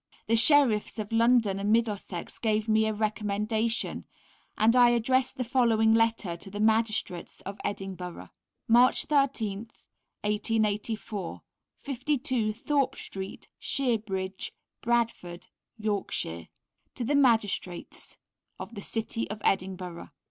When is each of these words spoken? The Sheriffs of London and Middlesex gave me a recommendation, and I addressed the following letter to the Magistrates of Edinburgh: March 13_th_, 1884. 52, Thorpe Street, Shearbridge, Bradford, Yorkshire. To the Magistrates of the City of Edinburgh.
The 0.25 0.35
Sheriffs 0.35 0.97
of 0.97 1.11
London 1.11 1.59
and 1.59 1.71
Middlesex 1.71 2.39
gave 2.39 2.67
me 2.67 2.87
a 2.87 2.91
recommendation, 2.91 4.05
and 4.57 4.75
I 4.75 4.89
addressed 4.89 5.37
the 5.37 5.43
following 5.43 5.93
letter 5.93 6.35
to 6.35 6.49
the 6.49 6.59
Magistrates 6.59 7.41
of 7.41 7.59
Edinburgh: 7.63 8.31
March 8.67 9.07
13_th_, 9.07 9.69
1884. 10.23 11.43
52, 11.83 12.51
Thorpe 12.51 12.95
Street, 12.95 13.47
Shearbridge, 13.61 14.49
Bradford, 14.81 15.45
Yorkshire. 15.77 16.47
To 16.95 17.03
the 17.03 17.13
Magistrates 17.13 18.17
of 18.59 18.73
the 18.73 18.81
City 18.81 19.29
of 19.29 19.39
Edinburgh. 19.45 20.09